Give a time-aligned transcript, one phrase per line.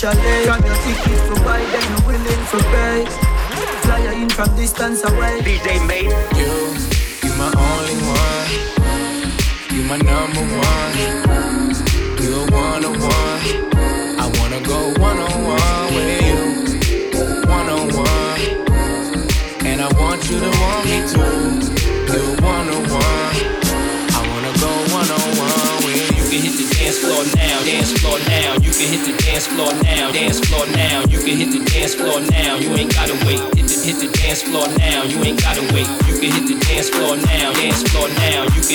[0.00, 0.39] special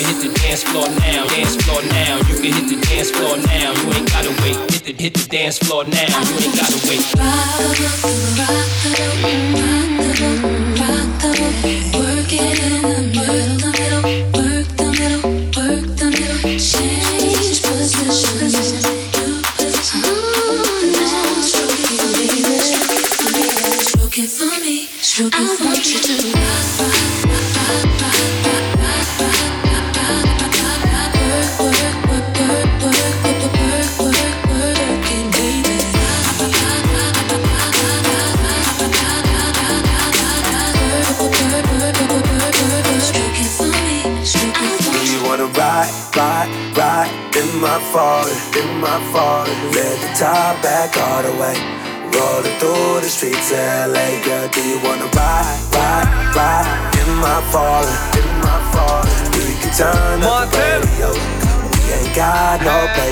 [0.06, 2.18] hit the dance floor now, dance floor now.
[2.28, 3.72] You can hit the dance floor now.
[3.74, 4.56] You ain't gotta wait.
[4.70, 6.06] Hit the hit the dance floor now.
[6.28, 7.02] You ain't gotta wait.
[11.96, 12.95] Work it in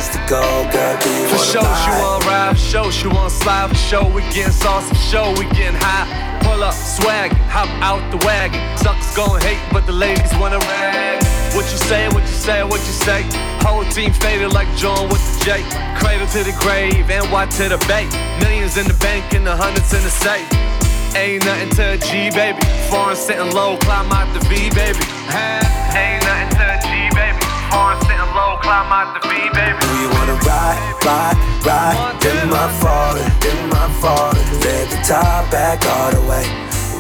[0.05, 0.99] place to go, girl.
[1.01, 4.23] Do you For sure, she want ride, for sure, she want slide, for sure, we
[4.33, 6.07] getting sauce, for sure, we getting high.
[6.43, 8.61] Pull up, swag, hop out the wagon.
[8.79, 11.23] Suckers gon' hate, but the ladies wanna rag.
[11.55, 13.23] What you say, what you say, what you say?
[13.63, 15.63] Whole team faded like John with the J.
[15.99, 18.07] Cradle to the grave, and Y to the bay.
[18.41, 20.49] Millions in the bank and the hundreds in the safe.
[21.15, 22.61] Ain't nothing to a G, baby.
[22.91, 25.05] Foreign sitting low, climb out the V, baby.
[25.95, 26.54] Ain't nothing
[27.75, 27.99] to a G, baby.
[27.99, 29.79] Foreign sitting low, climb out the V, baby.
[29.81, 34.43] Do you wanna ride, ride, ride in my Ferrari, in my Ferrari?
[34.63, 36.47] Let the top back all the way.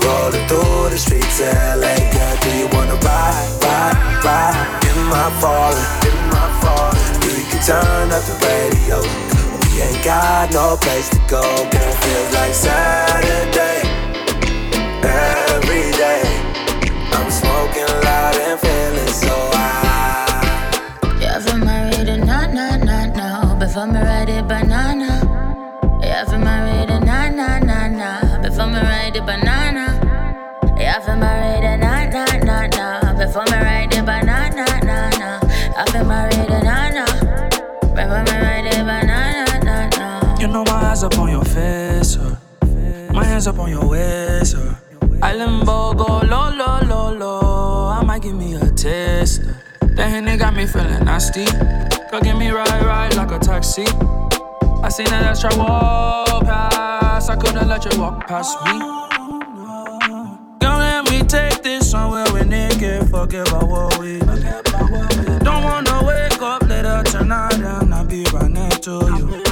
[0.04, 2.36] Rolling through the streets of LA, girl.
[2.42, 7.00] Do you wanna ride, ride, ride in my Ferrari, in my Ferrari?
[7.24, 9.00] We can turn up the radio.
[9.62, 11.94] We ain't got no place to go, girl.
[12.02, 13.80] Feels like Saturday
[15.02, 16.22] every day.
[17.12, 20.23] I'm smoking loud and feeling so high.
[23.84, 26.00] Before me ride a banana.
[26.00, 28.40] Yeah, for married a na na na na.
[28.40, 30.74] Before me ride a banana.
[30.78, 33.12] Yeah, for married a na na na na.
[33.12, 35.38] Before me ride a banana na na.
[35.76, 37.04] I for married a na na.
[37.92, 40.38] Before me ride a banana na na.
[40.40, 42.38] You know my eyes up on your face, uh.
[43.12, 44.56] my hands up on your waist.
[44.56, 44.76] Uh.
[45.20, 47.88] I limbo go low, low, low, low.
[47.88, 49.42] I might give me a taste.
[49.82, 51.44] That Henny got me feeling nasty.
[52.14, 53.82] Go get me ride, ride like a taxi.
[54.84, 57.28] I seen that extra walk past.
[57.28, 58.78] I couldn't let you walk past me.
[60.60, 63.10] Don't let me take this somewhere we naked.
[63.10, 64.20] Forget about what we.
[64.20, 69.43] Don't wanna wake up later tonight and I'll be right next to you.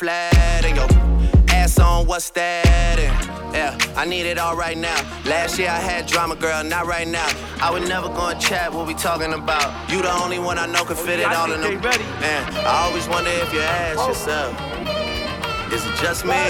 [0.00, 0.86] Flat, and yo
[1.52, 2.98] ass on, what's that?
[2.98, 4.96] And, yeah, I need it all right now.
[5.26, 7.28] Last year I had drama, girl, not right now.
[7.60, 9.68] I would never go and chat what we talking about.
[9.90, 11.82] You the only one I know can oh, fit it all in them.
[11.82, 14.08] Man, I always wonder if you ask oh.
[14.08, 14.52] yourself,
[15.70, 16.48] is it just me?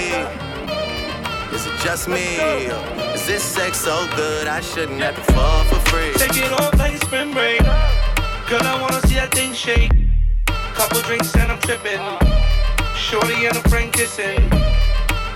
[1.53, 2.37] Is it just me?
[3.11, 6.13] Is this sex so good I shouldn't have to fall for free?
[6.13, 7.59] Take it off like spring break.
[7.59, 9.91] Girl, I wanna see that thing shake.
[10.73, 12.40] Couple drinks and I'm tripping.
[12.95, 14.47] Shorty and a friend kissing.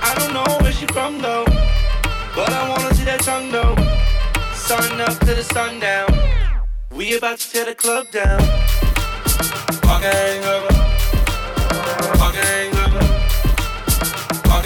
[0.01, 1.45] I don't know where she from though,
[2.35, 3.75] but I wanna see that tongue though.
[4.53, 6.09] Sun up to the sundown,
[6.91, 8.39] we about to tear the club down.
[9.81, 10.73] Park hangover,
[12.17, 13.05] park hangover,
[14.43, 14.65] park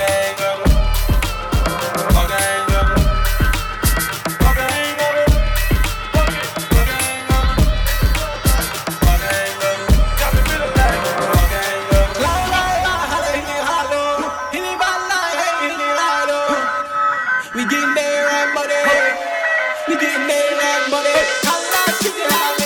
[18.54, 18.74] money.
[19.88, 21.10] You getting made that money.
[21.46, 22.59] I like to get.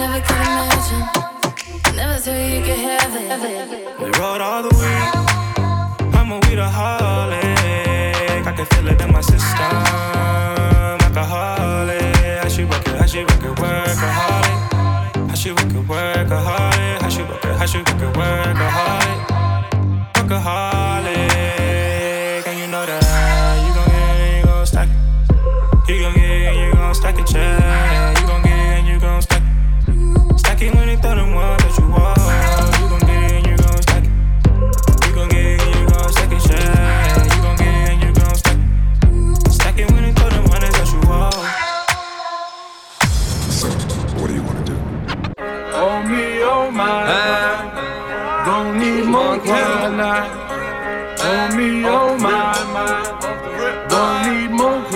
[0.00, 1.04] Never could imagine.
[1.94, 4.00] Never thought you could have it.
[4.00, 4.98] We rode all the way.
[6.18, 7.36] I'm a weedaholic.
[8.46, 9.72] I can feel it in my system.
[11.06, 12.00] Alcoholic.
[12.42, 12.96] How she work it?
[13.00, 13.54] How she work it?
[13.62, 14.58] Workaholic.
[15.28, 15.86] How she work it?
[15.92, 17.02] Workaholic.
[17.02, 17.56] How she work it?
[17.60, 18.12] How she work it?
[18.20, 19.18] Workaholic.
[20.14, 20.89] Workaholic.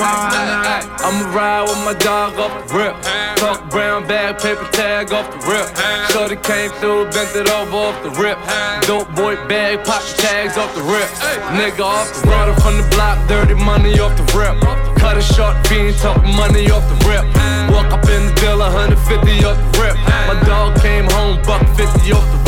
[0.05, 2.95] I'ma ride with my dog off the rip.
[3.37, 5.67] Talk brown bag, paper tag off the rip.
[6.11, 8.39] Shorty came through, bent it over off the rip.
[8.87, 11.09] Dope boy bag, pop the tags off the rip.
[11.57, 14.61] Nigga off the runner from the block, dirty money off the rip.
[14.99, 17.25] Cut a short fiend, talk money off the rip.
[17.73, 19.97] Walk up in the bill, 150 off the rip.
[20.29, 22.44] My dog came home, buck 50 off the rip.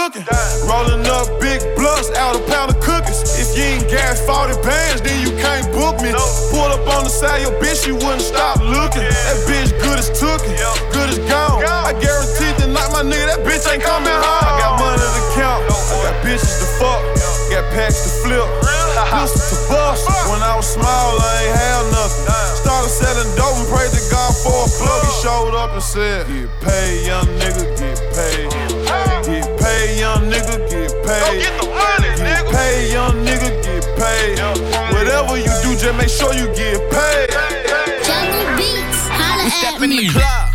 [0.00, 0.24] Cooking.
[0.64, 3.20] Rolling up big blunts out a pound of cookies.
[3.36, 6.12] If you ain't gas 40 bands, then you can't book me.
[6.48, 9.04] Pull up on the side, your bitch, she wouldn't stop looking.
[9.04, 10.56] That bitch good as tookin',
[10.96, 11.60] good as gone.
[11.68, 14.44] I guarantee tonight, my nigga, that bitch ain't coming home.
[14.48, 17.00] I got money to count, I got bitches to fuck,
[17.52, 18.46] got packs to flip,
[19.12, 20.08] pistol to bust.
[20.32, 22.24] When I was small, I ain't had nothing.
[22.56, 25.00] Started selling dope and prayed to God for a plug.
[25.04, 27.69] He showed up and said, Get paid, young nigga,
[31.30, 32.16] paid.
[32.18, 34.38] Get paid, young nigga, get paid.
[34.92, 37.30] Whatever you do, just make sure you get paid.
[38.04, 40.49] Jungle Beats, holla We step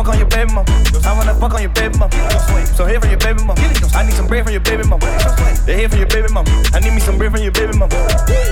[0.00, 0.64] fuck on your baby mama.
[1.04, 2.12] I wanna fuck on your baby mama.
[2.72, 3.60] So here from your baby mama.
[3.92, 5.04] I need some bread from your baby mama.
[5.66, 6.48] They here from your baby mama.
[6.72, 7.92] I need me some bread from your baby mama.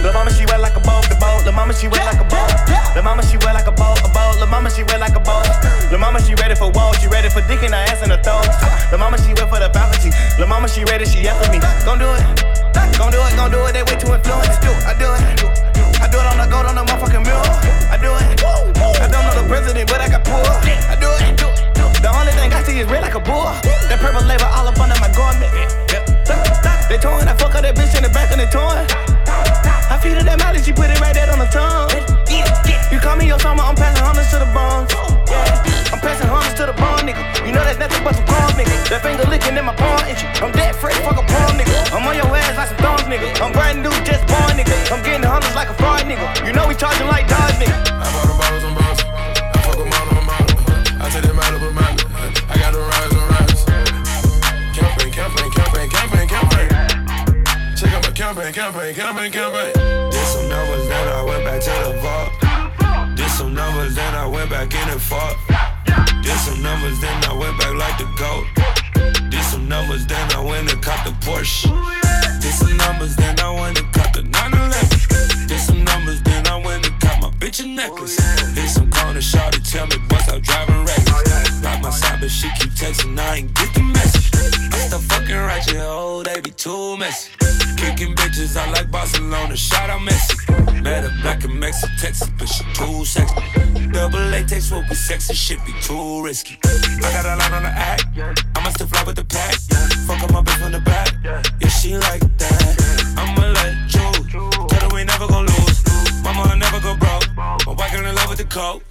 [0.04, 1.44] Lil' mama, she wet like a boat, the boat.
[1.48, 2.52] Lil' mama, she wet like a boat.
[2.92, 4.36] Lil' mama, she wet like a boat, a boat.
[4.36, 5.48] Lil' mama, she wet like a boat.
[5.88, 6.92] Lil' mama, she ready for war.
[7.00, 8.44] She ready for dick in her ass and her throat.
[8.92, 10.12] Lil' mama, she wet for the faculty.
[10.36, 11.58] Lil' mama, she ready, she after me.
[11.88, 12.24] Gon' do it.
[13.00, 13.72] Gon' do it, gon' do it.
[13.72, 14.60] They way too influenced.
[14.84, 15.24] I do it.
[15.98, 17.52] I do it on the gold on the motherfucking mirror.
[17.88, 18.44] I do it.
[19.00, 20.44] I don't know the president, but I got poor.
[20.92, 20.97] I
[22.88, 23.52] red like a bull.
[23.92, 25.52] That purple label all up under my garment.
[26.88, 28.88] They torn, I fuck up that bitch in the back and they torn.
[29.92, 31.92] I feed her that mileage, she put it right there on the tongue.
[32.88, 34.88] You call me your summer, I'm passing hundreds to the Bronx.
[35.92, 37.20] I'm passing hundreds to the bone, nigga.
[37.44, 38.72] You know that's nothing but some palm, nigga.
[38.88, 40.24] That finger licking in my palm itchy.
[40.40, 41.76] I'm that fresh, fuck a palm, nigga.
[41.92, 43.28] I'm on your ass like some thorns, nigga.
[43.44, 44.72] I'm brand new, just born, nigga.
[44.88, 46.24] I'm getting hundreds like a fraud, nigga.
[46.48, 47.37] You know we charging like.
[58.58, 59.72] Campaign, campaign, campaign.
[60.10, 63.16] Did some numbers, then I went back to the vault.
[63.16, 65.36] Did some numbers, then I went back in and fought.
[66.24, 69.30] Did some numbers, then I went back like the goat.
[69.30, 71.70] Did some numbers, then I went and caught the Porsche.
[72.42, 75.46] Did some numbers, then I went and caught the 911.
[75.46, 78.16] Did some numbers, then I went and caught my bitch a necklace.
[78.56, 81.62] Did some corner shot to tell me bust out driving reckless.
[81.62, 84.30] Like my side, but she keep texting, I ain't get the message.
[84.74, 87.47] I still fucking ratchet, oh, they be too messy.
[88.48, 90.82] Bitches, I like Barcelona, shout out Messi.
[90.82, 93.34] Met her black and Mexican, Texas, but she too sexy.
[93.92, 96.58] Double A takes will be sexy, shit be too risky.
[96.64, 98.06] I got a lot on the act,
[98.56, 99.54] I must have fly with the pack.
[100.06, 103.14] Fuck up my bitch from the back, yeah, she like that.
[103.16, 105.84] I'ma let you, tell her we never gon' lose.
[106.22, 107.36] Mama, I never go broke.
[107.36, 108.87] My wife in love with the coke.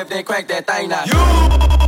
[0.00, 1.06] if then crank that thing out.
[1.06, 1.85] You.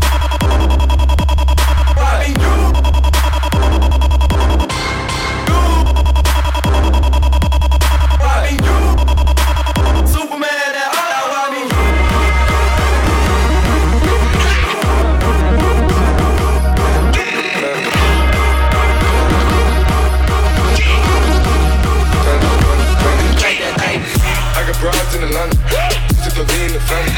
[26.88, 27.12] Family.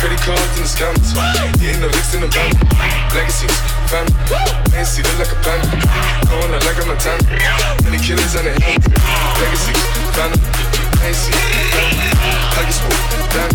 [0.00, 1.14] Credit cards in.
[1.60, 2.50] Hitting the licks in the van.
[3.12, 3.52] Legacies,
[3.92, 4.12] family.
[4.76, 5.60] Ain't see look like a plan.
[6.26, 7.22] Going out like a Montana.
[7.84, 8.82] Many killers on the hand.
[9.38, 9.80] Legacies,
[10.16, 10.49] family.
[11.00, 11.32] Ain't family.
[11.32, 13.00] I get smooth,
[13.32, 13.48] damn.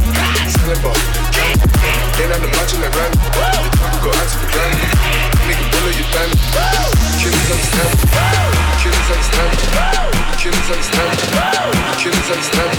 [0.50, 0.98] Selling ball,
[2.18, 3.22] Then I'm the macho like Randy.
[3.22, 4.74] The go out to the grand.
[5.46, 6.42] Nigga, bullet your family.
[7.22, 7.94] Killers understand.
[8.82, 9.54] Killers understand.
[10.42, 11.14] Killers understand.
[11.22, 11.70] Killers understand.
[12.02, 12.74] Killers understand.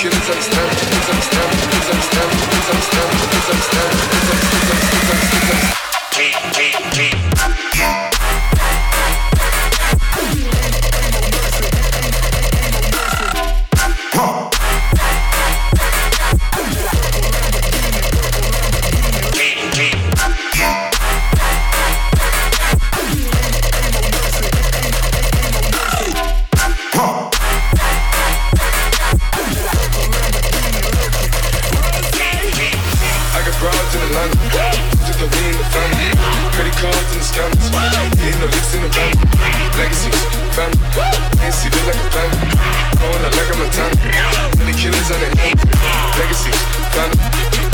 [0.00, 0.72] Killers understand.
[0.80, 1.50] Killers understand.
[1.60, 2.30] Killers understand.
[2.40, 3.10] Killers understand.
[3.20, 3.52] Killers understand.
[3.52, 4.14] Killers understand.
[6.96, 7.33] I
[38.84, 39.16] a thang.
[39.78, 40.20] Legacies,
[40.52, 40.70] fam.
[41.40, 42.30] Can't see this like a thang.
[43.00, 43.94] Going like I'm a thang.
[44.76, 45.32] Killers on it.
[46.18, 46.52] Legacy,
[46.92, 47.10] fam.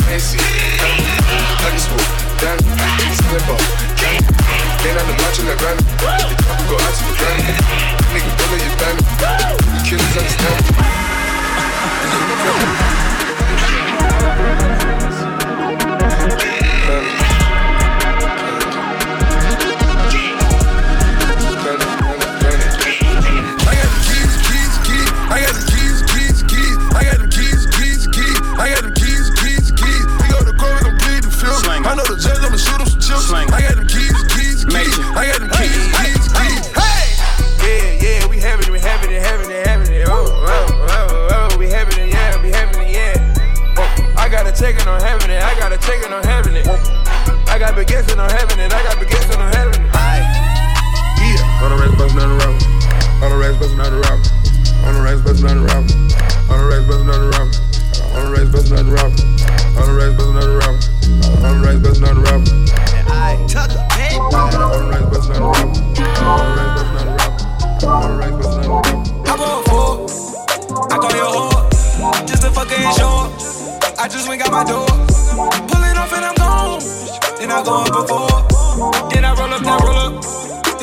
[0.07, 0.23] Can't
[0.79, 0.95] fam.
[1.63, 2.05] Like a school,
[2.39, 2.59] dan.
[3.19, 3.61] Slip up,
[3.99, 4.23] dan.
[4.87, 5.77] Ain't on the march in the run.
[5.77, 7.37] The couple go out to the run.
[8.15, 8.99] Nigga, bullet your band.
[9.87, 10.60] Killers understand.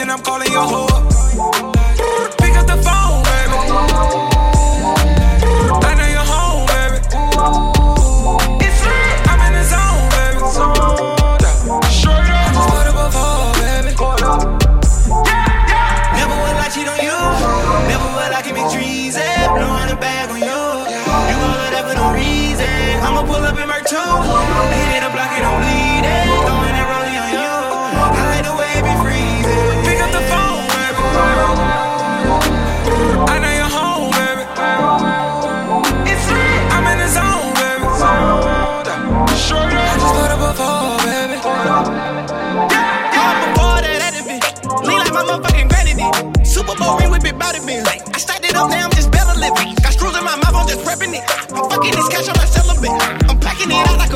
[0.07, 1.16] Then I'm calling your whore.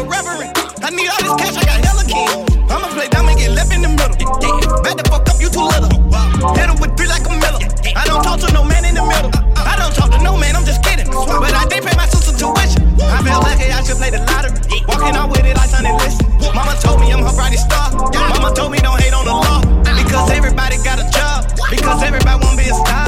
[0.02, 0.50] A reverend.
[0.82, 2.58] I need all this cash, I got hella kids.
[2.74, 4.18] I'ma play and get left in the middle.
[4.82, 5.94] Back the fuck up, you too little.
[6.58, 7.62] Hit him with three like a miller.
[7.94, 9.30] I don't talk to no man in the middle.
[9.54, 11.06] I don't talk to no man, I'm just kidding.
[11.06, 12.82] But I did pay my sister tuition.
[12.98, 14.58] I feel lucky I should play the lottery.
[14.90, 16.26] Walking out with it like Sonny Liston.
[16.50, 17.94] Mama told me I'm her brightest star.
[17.94, 19.62] Mama told me don't hate on the law.
[19.86, 21.46] Because everybody got a job.
[21.70, 23.01] Because everybody wanna be a star.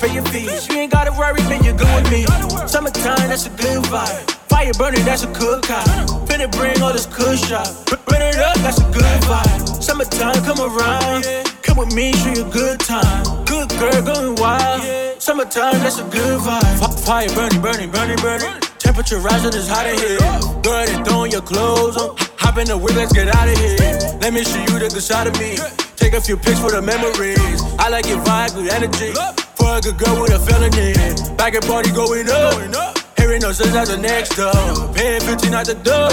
[0.00, 0.66] Pay your fees.
[0.68, 2.24] You ain't gotta worry, man, you're good with me.
[2.66, 4.30] Summertime, that's a good vibe.
[4.48, 6.08] Fire burning, that's a good kind.
[6.26, 7.68] Finna bring all this kush out.
[8.08, 9.82] Burn it up, that's a good vibe.
[9.82, 11.24] Summertime, come around.
[11.62, 13.44] Come with me, show you a good time.
[13.44, 14.82] Good girl, going wild.
[15.20, 17.04] Summertime, that's a good vibe.
[17.04, 18.60] Fire burning, burning, burning, burning.
[18.78, 20.18] Temperature rising, it's hot in here.
[20.62, 22.16] Go ahead and throw your clothes on.
[22.38, 23.76] Hop in the whip, let's get out of here.
[24.20, 25.58] Let me show you the good side of me.
[25.96, 27.38] Take a few pics for the memories.
[27.78, 29.39] I like your vibe, good energy.
[29.80, 30.92] For a girl with a felony.
[31.36, 32.98] Back and party going up.
[33.16, 34.52] Hearing no sense as the next door.
[34.92, 36.10] Paying 15 at the door.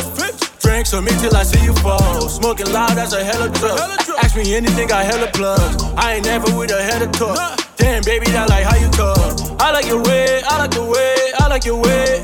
[0.60, 2.30] Drinks on me till I see you fall.
[2.30, 3.80] Smoking loud, that's a hella drug.
[4.24, 5.84] Ask me anything, I hella plugs.
[5.98, 7.60] I ain't never with a head of talk.
[7.76, 9.36] Damn, baby, I like how you talk.
[9.60, 12.24] I like your way, I like the way, I like your way.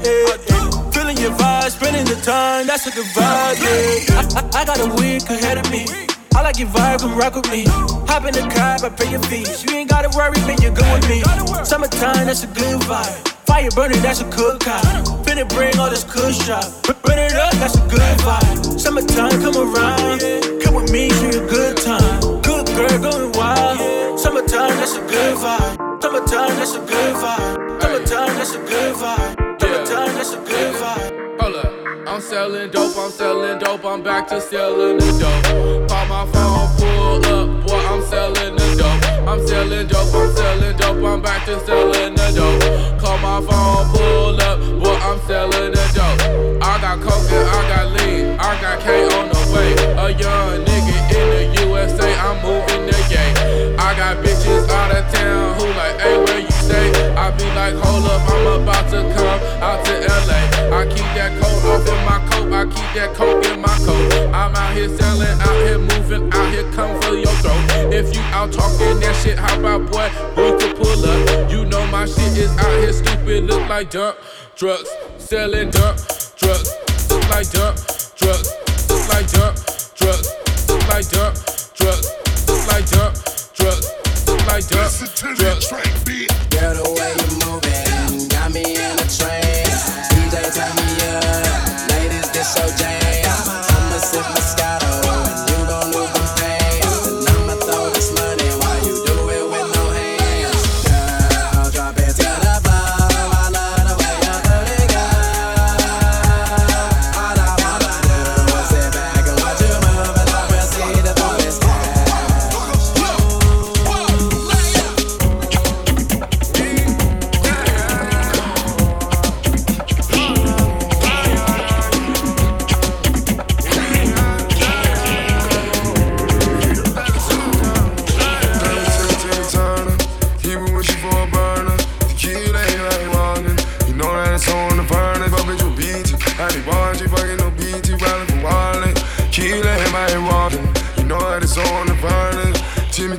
[0.94, 4.16] Feeling your vibe, spending the time, that's a good vibe, yeah.
[4.16, 6.13] I, I, I got a week ahead of me.
[6.36, 7.66] I like your vibe, come rock with me.
[8.10, 9.64] Hop in the car, I pay your fees.
[9.64, 11.22] You ain't gotta worry, man, you're good with me.
[11.64, 13.28] Summertime, that's a good vibe.
[13.46, 15.06] Fire burning, that's a good kind.
[15.26, 16.66] Finna bring all this kush out.
[17.04, 18.80] Burn it up, that's a good vibe.
[18.80, 20.22] Summertime, come around.
[20.62, 22.20] Come with me, show you a good time.
[22.42, 24.20] Good girl, going wild.
[24.20, 26.02] Summertime, that's a good vibe.
[26.02, 27.82] Summertime, that's a good vibe.
[27.82, 29.33] Summertime, that's a good vibe.
[32.14, 35.90] I'm selling dope, I'm selling dope, I'm back to selling the dope.
[35.90, 39.28] Call my phone, pull up, boy, I'm selling the dope.
[39.28, 43.02] I'm selling dope, I'm selling dope, I'm back to selling the dope.
[43.02, 46.62] Call my phone, pull up, boy, I'm selling the dope.
[46.62, 49.74] I got coke and I got lean, I got K on the way.
[49.98, 50.73] A young
[68.44, 71.52] out talking that shit, how about boy, we could pull up.
[71.52, 74.18] You know my shit is out here stupid, look like dirt.
[74.56, 75.96] Drugs, selling dirt,
[76.38, 76.70] drugs,
[77.10, 77.76] look like dirt,
[78.18, 78.50] drugs,
[78.90, 79.56] look like dirt,
[79.96, 80.30] drugs,
[80.68, 81.34] look like dirt,
[81.76, 82.08] drugs,
[82.48, 83.14] look like dirt,
[83.56, 84.92] drugs, look like dirt,
[85.70, 86.03] drugs.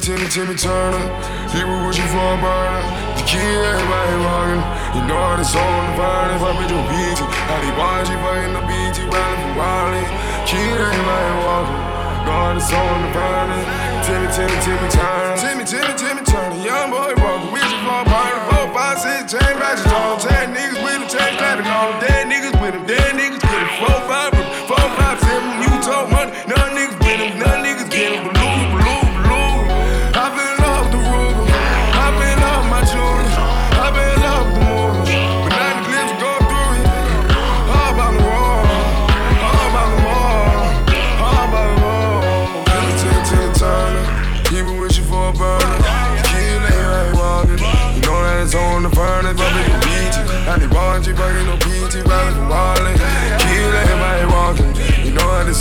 [0.04, 1.00] Timmy, Timmy Turner.
[1.48, 2.84] He was wishing for a burner.
[3.16, 4.60] The key, everybody walking.
[4.92, 6.44] You know how this all the violence.
[6.44, 7.18] I bet your beat.
[7.24, 9.00] How they watch you fighting the beat.
[9.00, 10.04] You running from wilding.
[10.44, 11.80] Key, everybody walking.
[12.20, 13.64] Know how this all the violence.
[14.04, 15.36] Timmy, Timmy, Timmy Turner.
[15.40, 16.60] Timmy, Timmy, Timmy Turner.
[16.60, 17.48] Young boy walking.
[17.56, 18.44] Wishing for a burner.
[18.52, 20.20] Four, five, six, ten, chain matches on.
[20.20, 21.08] Ten niggas with him.
[21.08, 22.04] Ten clapping on him.
[22.04, 22.84] Dead niggas with him.
[22.84, 23.72] Dead niggas with him.
[23.80, 24.36] Four, five,
[24.68, 25.48] four, five, seven.
[25.64, 26.28] You talk money.
[26.44, 27.40] None niggas with him.
[27.40, 27.73] None niggas.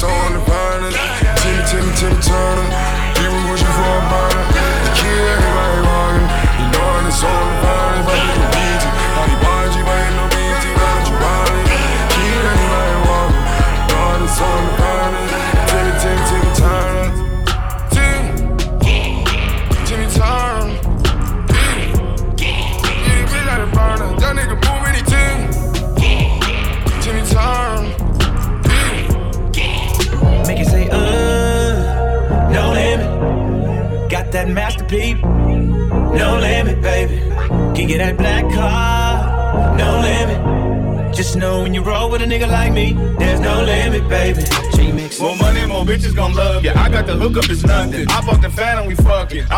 [0.04, 0.96] This on the violence.
[1.42, 2.68] Timmy, Timmy, Timmy Turner.
[3.16, 4.46] People wishing for a burner.
[5.00, 6.28] Kill everybody walking.
[6.60, 7.62] You know how this on the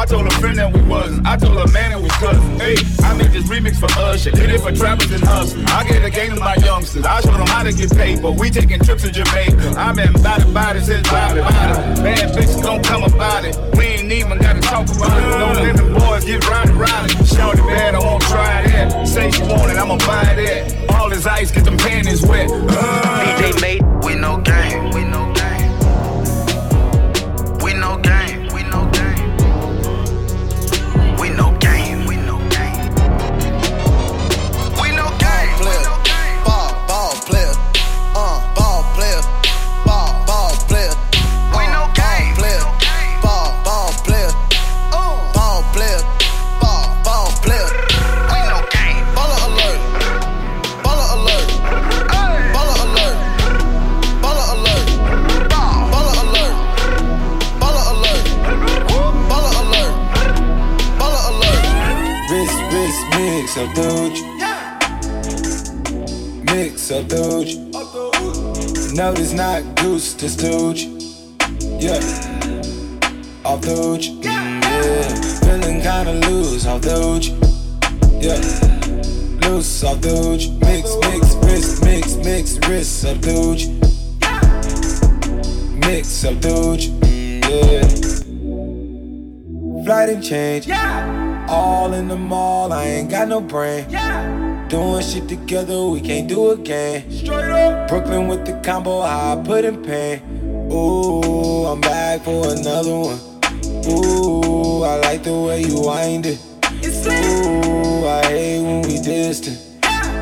[0.05, 1.25] I told a friend that we wasn't.
[1.25, 2.61] I told a man that we cousins.
[2.61, 4.29] Hey, I made this remix for Usher.
[4.29, 5.65] Did it for trappers and hustlers.
[5.65, 7.03] I gave the game to my youngsters.
[7.03, 9.73] I showed them how to get paid, but we taking trips to Jamaica.
[9.75, 12.05] I'm in body body since body body.
[12.05, 13.57] Bad bitches gon' come about it.
[13.75, 15.39] We ain't even gotta talk about it.
[15.41, 17.17] No limit boys get round and round it.
[17.65, 19.07] Bad, I won't try that.
[19.07, 20.89] Say she want it, I'ma buy that.
[20.93, 22.51] All his ice, get them panties wet.
[22.51, 23.39] Uh.
[23.41, 23.85] DJ made
[90.27, 90.67] Change.
[91.47, 93.85] All in the mall, I ain't got no brain.
[93.89, 94.65] Yeah.
[94.69, 97.11] Doing shit together, we can't do again.
[97.11, 97.88] Straight up.
[97.88, 100.23] Brooklyn with the combo, I put in pain.
[100.71, 103.19] Ooh, I'm back for another one.
[103.88, 106.39] Ooh, I like the way you wind it.
[107.07, 109.59] Ooh, I hate when we distant.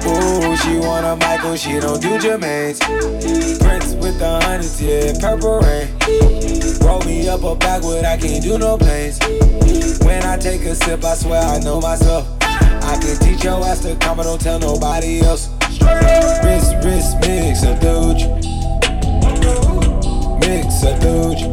[0.05, 2.79] Ooh, she want a Michael, she don't do Jermaine's.
[2.79, 5.87] Prince with the hundreds, yeah, purple rain.
[7.25, 9.17] Roll me up a backwood, I can't do no planes.
[10.03, 12.27] When I take a sip, I swear I know myself.
[12.41, 15.49] I can teach your ass to come, but don't tell nobody else.
[15.79, 18.25] Wrist, wrist, mix a doge.
[20.41, 21.43] Mix a doge.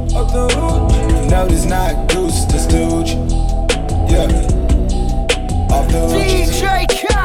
[1.31, 3.11] No, this not goose, this doge.
[4.11, 4.27] Yeah.
[5.71, 6.13] Off doge.
[6.13, 6.81] DJ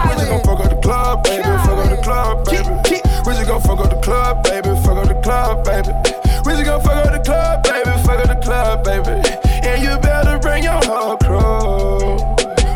[0.06, 1.44] We just gon' fuck up the club, baby.
[1.44, 3.02] Fuck up the club, baby.
[3.26, 4.70] We just gon' fuck up the club, baby.
[4.84, 6.15] Fuck up the club, baby.
[6.46, 7.90] We just gon' fuck up the club, baby.
[8.06, 9.18] Fuck up the club, baby.
[9.66, 12.22] And you better bring your whole crew.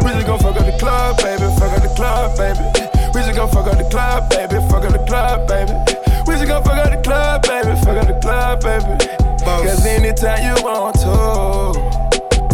[0.02, 1.46] We just gon' fuck up the club, baby.
[1.54, 2.66] Fuck up the club, baby.
[3.14, 4.58] We just gon' fuck up the club, baby.
[4.74, 5.78] Fuck up the club, baby.
[6.26, 7.78] We just gon' fuck up the club, baby.
[7.86, 9.20] Fuck up the club, baby.
[9.46, 12.00] Cause anytime you want to.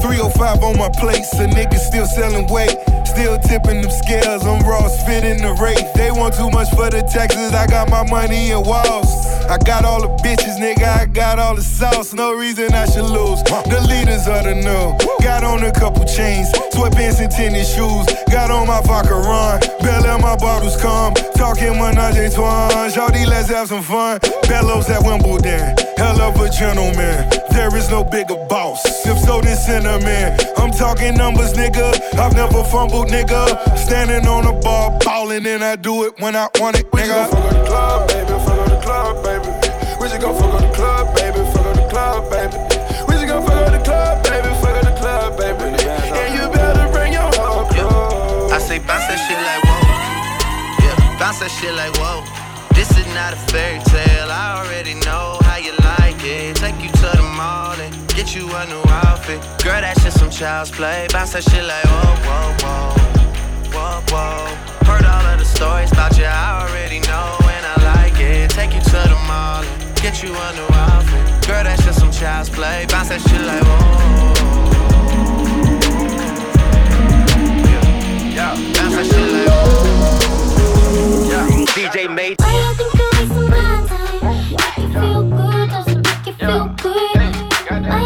[0.03, 2.75] 305 on my plate, a niggas still selling weight.
[3.07, 5.87] Still tipping them scales, I'm Ross fitting the rate.
[5.95, 9.24] They want too much for the taxes, I got my money in walls.
[9.49, 12.13] I got all the bitches, nigga, I got all the sauce.
[12.13, 13.41] No reason I should lose.
[13.43, 14.97] The leaders of the new.
[15.23, 18.05] Got on a couple chains, sweatpants and tennis shoes.
[18.31, 21.13] Got on my vodka run, Bell my bottles come.
[21.35, 24.19] Talking menage a trois, Shawty, let's have some fun.
[24.47, 27.29] Bellows at Wimbledon, hell of a gentleman.
[27.51, 28.83] There is no bigger boss.
[29.05, 30.37] If so, then in.
[30.57, 31.99] I'm talking numbers, nigga.
[32.15, 33.77] I've never fumbled, nigga.
[33.77, 37.25] Standing on the bar, ballin', and I do it when I want it, nigga.
[37.25, 38.34] We fuck up the club, baby.
[38.85, 39.97] Fuck up the club, baby.
[39.99, 41.41] We just gon' fuck up the club, baby.
[41.51, 42.57] Fuck up the club, baby.
[43.07, 44.49] We just gon' fuck up the club, baby.
[44.61, 45.65] Fuck up the club, baby.
[46.13, 48.53] And you better bring your whole crew.
[48.53, 50.85] I say bounce that shit like whoa.
[50.85, 52.21] Yeah, bounce that shit like whoa.
[52.77, 54.29] This is not a fairy tale.
[54.29, 56.55] I already know how you like it.
[56.57, 59.41] Take you to the mall and get you a new outfit.
[59.65, 61.07] Girl, that shit some child's play.
[61.09, 62.93] Bounce that shit like whoa, whoa, whoa,
[63.73, 64.85] whoa, whoa.
[64.85, 66.25] Heard all of the stories about you.
[66.25, 67.44] I already know
[67.83, 68.49] like it.
[68.51, 71.47] Take you to the mall and get you a new outfit.
[71.47, 72.85] Girl, that's just some child's play.
[72.89, 74.45] Bounce that shit like whoa.
[78.33, 79.49] Yeah, yeah.
[79.49, 79.85] Oh.
[81.75, 82.37] DJ Mate.
[82.37, 84.21] Think my time?
[84.55, 85.69] Make you feel good,
[86.03, 88.04] make you feel good.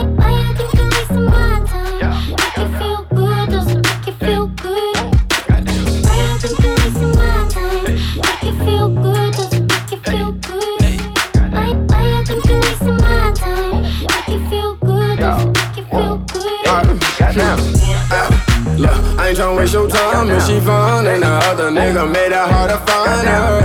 [18.78, 20.30] look, I ain't tryna waste your time.
[20.30, 23.62] And she fun, ain't no other nigga made it hard to find her.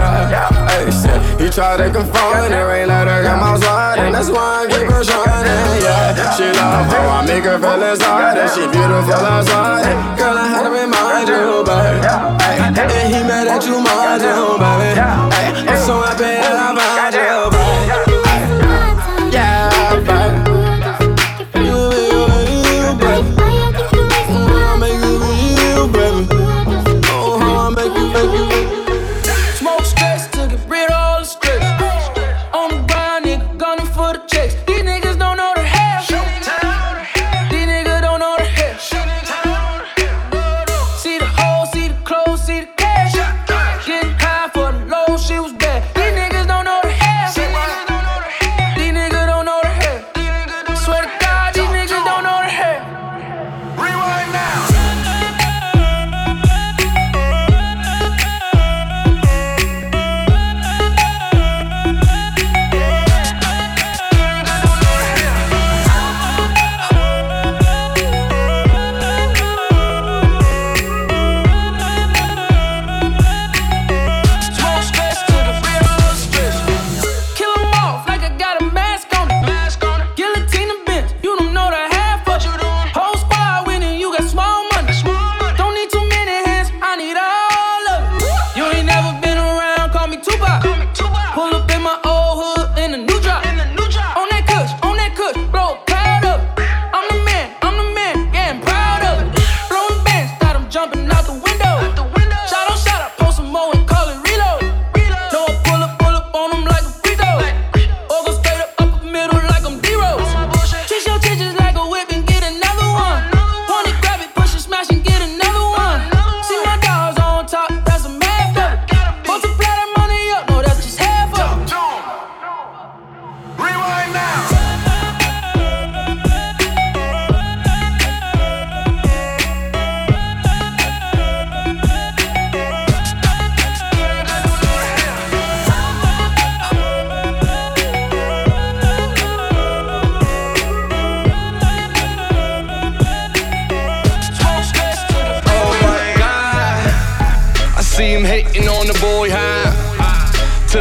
[0.70, 4.64] Hey, shit, he tried to confront her, ain't let her come outside, and that's why
[4.64, 5.82] I keep her shining.
[5.82, 9.84] Yeah, she love how I make her feel inside, and she beautiful outside.
[10.18, 12.00] Girl, I had to remind you, baby.
[12.42, 14.98] Hey, and he mad that you mind him, baby.
[15.34, 17.13] Hey, I'm so happy that I found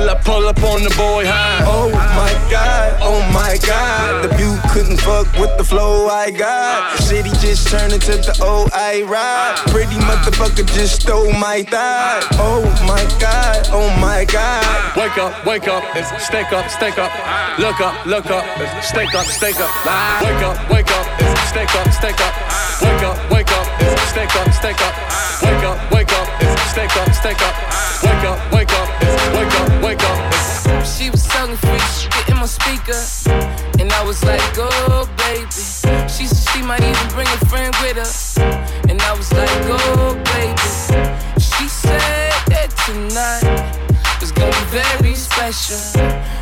[0.04, 1.64] Till I pull up on the boy high.
[1.64, 4.28] Oh my god, oh my god.
[4.28, 6.98] The view couldn't fuck with the flow I got.
[6.98, 9.56] The city just turned into the old I ride.
[9.72, 12.20] Pretty motherfucker just stole my thigh.
[12.36, 14.68] Oh my god, oh my god.
[15.00, 17.12] Wake up, wake up, it's stake up, stake up.
[17.58, 19.72] Look up, look up, it's stake up, stake up.
[20.20, 22.36] Wake up, wake up, it's stake up, stake up.
[22.84, 24.96] Wake up, wake up, it's stake up, stake up.
[25.48, 26.28] Wake up, wake up,
[26.74, 27.56] stake up, stake up.
[28.04, 28.90] Wake up, wake up,
[29.38, 30.84] wake up, wake up.
[30.84, 33.00] She was selling free shit in my speaker.
[33.80, 35.46] And I was like, oh, baby.
[36.10, 38.12] She said she might even bring a friend with her.
[38.90, 40.70] And I was like, oh, baby.
[41.40, 43.46] She said that tonight
[44.20, 45.78] was gonna be very special.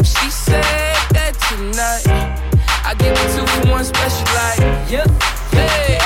[0.03, 2.07] She said that tonight
[2.85, 5.09] I give it two for one special, like, yep,
[5.53, 6.00] yeah,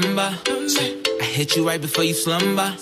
[0.00, 0.38] number.
[1.20, 2.76] I hit you right before you slumber.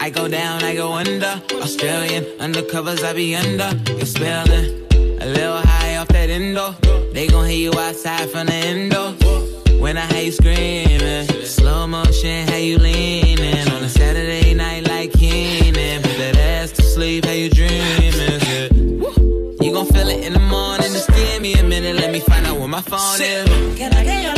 [0.00, 1.42] I go down, I go under.
[1.62, 3.70] Australian undercovers, I be under.
[3.92, 4.86] You're spelling
[5.20, 6.72] a little high off that endo.
[7.12, 9.12] They gon' hear you outside from the endo.
[9.80, 15.12] When I hear you screaming, slow motion, how you leaning on a Saturday night like
[15.12, 16.02] Kenan.
[16.02, 18.40] Put that ass to sleep, how you dreaming.
[19.60, 20.92] You gon' feel it in the morning.
[20.92, 23.78] Just give me a minute, let me find out where my phone is.
[23.78, 24.37] Can I get your